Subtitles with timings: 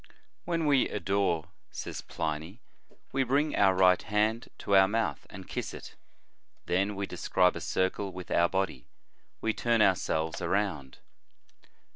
[0.45, 2.59] "When we adore," says Pliny,"
[3.13, 5.93] we bring our right hand to our mouth and kiss it;
[6.65, 8.87] then we describe a circle with our body,
[9.41, 10.97] we turn ourselves around."